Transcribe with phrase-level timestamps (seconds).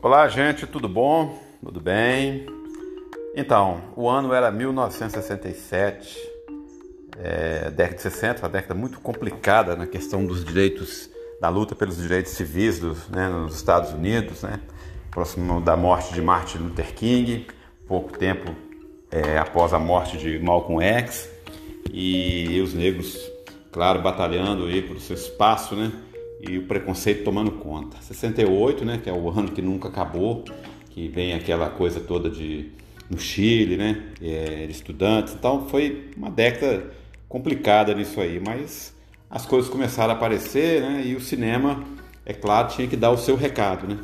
[0.00, 1.42] Olá, gente, tudo bom?
[1.60, 2.46] Tudo bem?
[3.34, 6.16] Então, o ano era 1967,
[7.18, 11.96] é, década de 60, uma década muito complicada na questão dos direitos, da luta pelos
[11.96, 14.60] direitos civis dos, né, nos Estados Unidos, né?
[15.10, 17.48] próximo da morte de Martin Luther King,
[17.88, 18.54] pouco tempo
[19.10, 21.28] é, após a morte de Malcolm X,
[21.92, 23.18] e os negros,
[23.72, 25.90] claro, batalhando aí por seu espaço, né?
[26.40, 27.96] E o preconceito tomando conta.
[28.00, 30.44] 68, né, que é o ano que nunca acabou,
[30.90, 32.70] que vem aquela coisa toda de
[33.10, 35.34] no Chile, né, é, de estudantes.
[35.34, 36.90] Então foi uma década
[37.28, 38.94] complicada nisso aí, mas
[39.30, 41.84] as coisas começaram a aparecer, né, e o cinema,
[42.24, 43.98] é claro, tinha que dar o seu recado, né.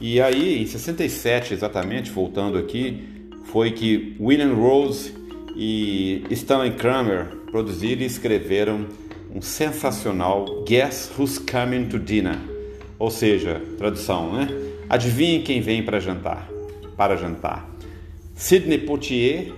[0.00, 5.14] E aí, em 67 exatamente, voltando aqui, foi que William Rose
[5.56, 8.86] e Stanley Kramer produziram e escreveram
[9.34, 12.38] um sensacional Guess Who's Coming to Dinner,
[12.98, 14.46] ou seja, tradução, né?
[14.88, 16.48] Adivinhe quem vem para jantar,
[16.96, 17.68] para jantar.
[18.36, 19.52] Sidney Poitier,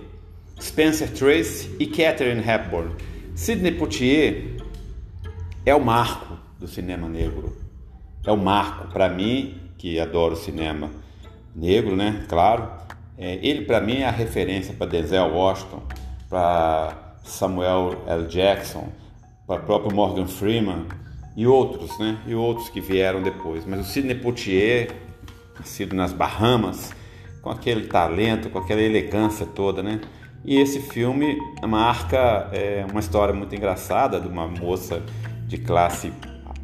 [0.59, 2.95] Spencer Tracy e Catherine Hepburn.
[3.35, 4.57] Sidney Poitier
[5.63, 7.55] é o marco do cinema negro.
[8.25, 10.89] É o marco para mim que adoro cinema
[11.55, 12.25] negro, né?
[12.27, 12.67] Claro.
[13.15, 15.83] É, ele para mim é a referência para Denzel Washington,
[16.29, 18.25] para Samuel L.
[18.27, 18.89] Jackson
[19.47, 20.85] para o próprio Morgan Freeman
[21.35, 22.19] e outros, né?
[22.27, 23.65] E outros que vieram depois.
[23.65, 24.91] Mas o Sidney Poitier,
[25.57, 26.93] nascido nas Bahamas,
[27.41, 30.01] com aquele talento, com aquela elegância toda, né?
[30.43, 35.01] E esse filme marca é, uma história muito engraçada de uma moça
[35.47, 36.11] de classe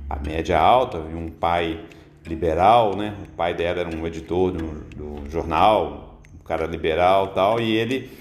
[0.09, 1.79] a média alta e um pai
[2.25, 3.15] liberal, né?
[3.23, 8.11] O pai dela era um editor do, do jornal, um cara liberal, tal, e ele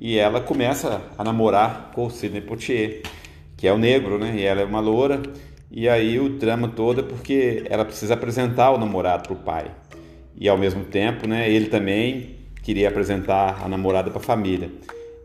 [0.00, 3.02] e ela começa a namorar com o Sidney Poitier
[3.58, 4.34] que é o negro, né?
[4.36, 5.20] E ela é uma loura.
[5.70, 9.70] E aí o drama todo é porque ela precisa apresentar o namorado para o pai.
[10.40, 14.70] E ao mesmo tempo, né, ele também queria apresentar a namorada para a família.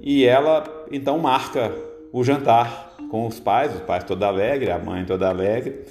[0.02, 1.74] E ela então marca
[2.12, 5.82] o jantar com os pais, os pais toda alegre, a mãe toda alegre,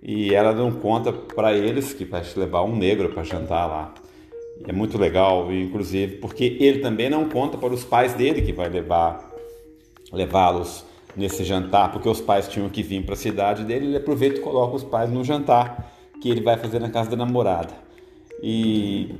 [0.00, 3.94] e ela não conta para eles que vai levar um negro para jantar lá.
[4.66, 8.68] É muito legal, inclusive, porque ele também não conta para os pais dele que vai
[8.68, 9.28] levar
[10.12, 10.84] levá-los
[11.16, 14.42] nesse jantar, porque os pais tinham que vir para a cidade dele, ele aproveita e
[14.42, 17.72] coloca os pais no jantar que ele vai fazer na casa da namorada.
[18.42, 19.14] E,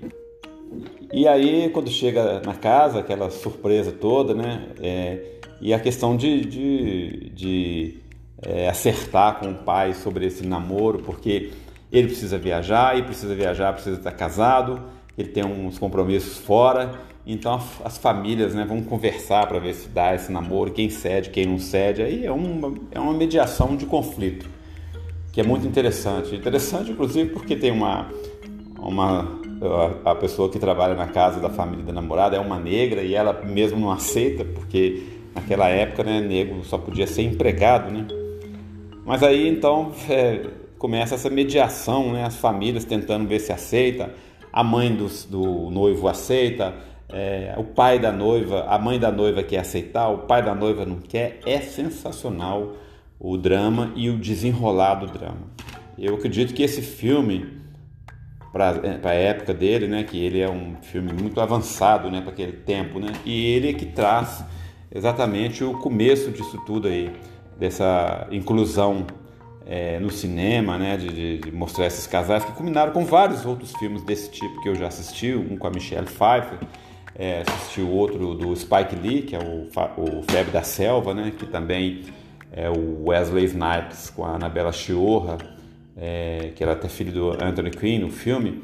[1.13, 4.69] e aí, quando chega na casa, aquela surpresa toda, né?
[4.81, 7.99] É, e a questão de, de, de
[8.43, 11.51] é, acertar com o pai sobre esse namoro, porque
[11.91, 14.83] ele precisa viajar, e precisa viajar, precisa estar casado,
[15.17, 17.01] ele tem uns compromissos fora,
[17.31, 21.45] então as famílias né, vão conversar para ver se dá esse namoro, quem cede, quem
[21.45, 22.03] não cede.
[22.03, 24.49] Aí é uma, é uma mediação de conflito,
[25.31, 26.35] que é muito interessante.
[26.35, 28.11] Interessante, inclusive, porque tem uma,
[28.79, 29.39] uma
[30.05, 33.43] a pessoa que trabalha na casa da família da namorada é uma negra e ela
[33.45, 35.03] mesmo não aceita, porque
[35.35, 38.07] naquela época, né, negro só podia ser empregado, né?
[39.05, 40.47] Mas aí então é,
[40.79, 44.15] começa essa mediação, né, as famílias tentando ver se aceita,
[44.53, 46.75] a mãe do, do noivo aceita,
[47.11, 50.85] é, o pai da noiva, a mãe da noiva quer aceitar, o pai da noiva
[50.85, 51.41] não quer.
[51.47, 52.75] É sensacional
[53.19, 55.49] o drama e o desenrolar do drama.
[55.99, 57.49] Eu acredito que esse filme,
[58.53, 62.31] para é, a época dele, né, que ele é um filme muito avançado né, para
[62.31, 64.45] aquele tempo, né, e ele é que traz
[64.95, 67.11] exatamente o começo disso tudo aí,
[67.59, 69.07] dessa inclusão
[69.67, 74.03] é, no cinema, né, de, de, mostrar esses casais que combinaram com vários outros filmes
[74.05, 76.59] desse tipo que eu já assisti, um com a Michelle Pfeiffer,
[77.19, 79.67] é, assisti o outro do Spike Lee, que é o,
[80.01, 81.33] o Febre da Selva, né?
[81.37, 82.05] Que também
[82.53, 85.37] é o Wesley Snipes com a Anabela Chiorra,
[85.97, 88.63] é, que ela é até do Anthony Quinn no filme.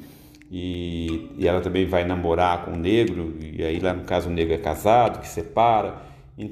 [0.50, 4.32] E, e, ela também vai namorar com um negro, e aí lá no caso o
[4.32, 6.02] negro é casado, que separa,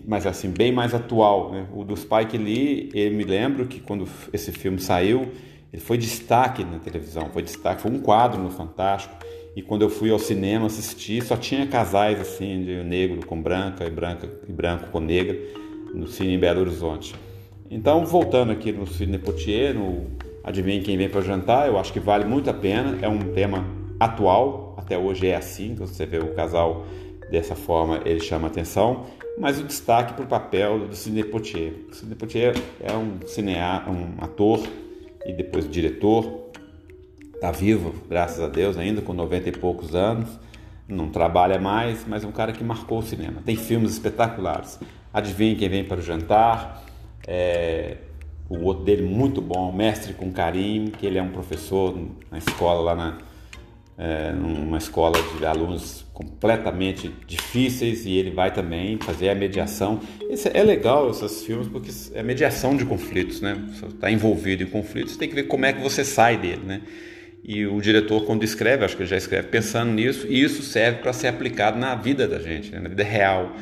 [0.09, 1.53] mas assim, bem mais atual.
[1.53, 1.67] Né?
[1.73, 5.31] O do Spike Lee, eu me lembro que quando esse filme saiu,
[5.73, 9.15] ele foi destaque na televisão, foi destaque, foi um quadro no Fantástico.
[9.55, 13.85] E quando eu fui ao cinema assistir, só tinha casais assim, de negro com branca
[13.85, 15.39] e branca e branco com negra
[15.95, 17.15] no cine em Belo Horizonte.
[17.71, 20.07] Então, voltando aqui no Cine Potier, no
[20.45, 22.99] Adivinhe Quem Vem para Jantar, eu acho que vale muito a pena.
[23.01, 23.67] É um tema
[23.99, 26.85] atual, até hoje é assim, quando você vê o casal
[27.31, 29.07] dessa forma, ele chama atenção.
[29.39, 31.73] Mas o destaque para o papel do Sidney Poitier.
[31.91, 34.61] O Sidney Poitier é um cineasta, um ator
[35.25, 36.42] e depois diretor
[37.43, 40.39] Está vivo, graças a Deus, ainda com 90 e poucos anos.
[40.87, 43.43] Não trabalha mais, mas é um cara que marcou o cinema.
[43.45, 44.79] Tem filmes espetaculares.
[45.13, 46.85] Adivinhe quem vem para o jantar.
[47.27, 47.97] É,
[48.49, 51.99] o outro dele muito bom, Mestre com Carinho, que ele é um professor
[52.31, 53.19] na escola lá na,
[53.99, 59.99] é, numa escola de alunos completamente difíceis e ele vai também fazer a mediação.
[60.31, 63.61] Esse, é legal esses filmes porque é mediação de conflitos, né?
[63.73, 66.83] Você está envolvido em conflitos, tem que ver como é que você sai dele, né?
[67.45, 71.01] E o diretor, quando escreve, acho que ele já escreve pensando nisso, e isso serve
[71.01, 72.79] para ser aplicado na vida da gente, né?
[72.79, 73.53] na vida real.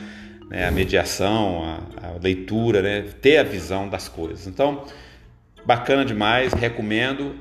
[0.51, 0.67] Né?
[0.67, 3.05] A mediação, a, a leitura, né?
[3.23, 4.47] ter a visão das coisas.
[4.47, 4.85] Então,
[5.65, 7.35] bacana demais, recomendo.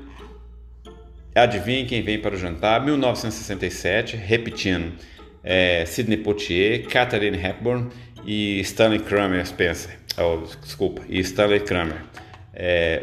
[1.34, 2.82] Adivinhe quem vem para o jantar?
[2.84, 4.92] 1967, repetindo.
[5.44, 7.88] É, Sidney Poitier, Catherine Hepburn
[8.24, 9.98] e Stanley Kramer Spencer.
[10.18, 12.02] Oh, desculpa, e Stanley Kramer.
[12.52, 13.02] É,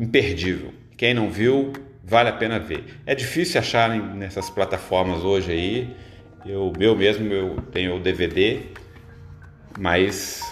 [0.00, 0.72] imperdível.
[0.96, 1.72] Quem não viu,
[2.08, 2.84] vale a pena ver.
[3.04, 5.96] É difícil achar nessas plataformas hoje aí.
[6.46, 8.60] Eu, eu mesmo eu tenho o DVD,
[9.78, 10.42] mas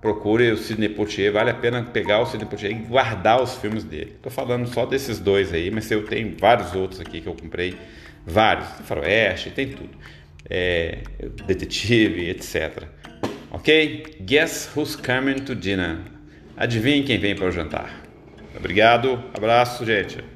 [0.00, 3.84] procure o Sidney Poitier, vale a pena pegar o Sidney Poitier e guardar os filmes
[3.84, 4.12] dele.
[4.16, 7.76] Estou falando só desses dois aí, mas eu tenho vários outros aqui que eu comprei,
[8.26, 9.90] vários, faroeste, tem tudo,
[10.50, 10.98] é,
[11.46, 12.84] detetive, etc.
[13.50, 14.16] Ok?
[14.22, 15.98] Guess who's coming to dinner?
[16.56, 18.04] Adivinhe quem vem para o jantar.
[18.56, 20.35] Obrigado, abraço, gente.